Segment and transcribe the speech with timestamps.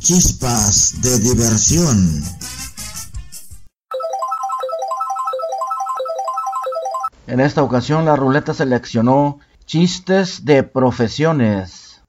[0.00, 2.22] Chispas de diversión.
[7.26, 12.02] En esta ocasión la ruleta seleccionó chistes de profesiones.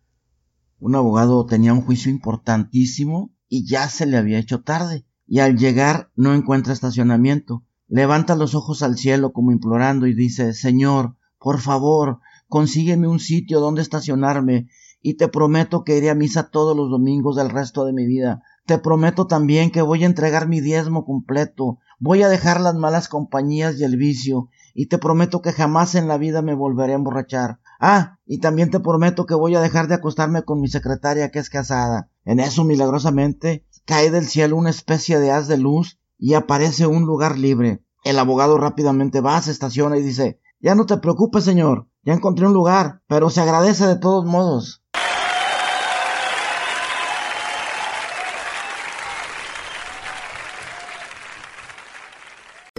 [0.80, 5.06] Un abogado tenía un juicio importantísimo y ya se le había hecho tarde.
[5.28, 7.66] Y al llegar no encuentra estacionamiento.
[7.90, 13.60] Levanta los ojos al cielo como implorando y dice, Señor, por favor, consígueme un sitio
[13.60, 14.70] donde estacionarme
[15.02, 18.44] y te prometo que iré a misa todos los domingos del resto de mi vida.
[18.66, 23.10] Te prometo también que voy a entregar mi diezmo completo, voy a dejar las malas
[23.10, 26.96] compañías y el vicio, y te prometo que jamás en la vida me volveré a
[26.96, 27.60] emborrachar.
[27.80, 31.40] Ah, y también te prometo que voy a dejar de acostarme con mi secretaria que
[31.40, 32.12] es casada.
[32.24, 37.06] En eso, milagrosamente, cae del cielo una especie de haz de luz y aparece un
[37.06, 37.84] lugar libre.
[38.04, 42.46] El abogado rápidamente va, se estaciona y dice, ya no te preocupes, señor, ya encontré
[42.46, 44.84] un lugar, pero se agradece de todos modos.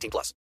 [0.00, 0.34] 18 plus.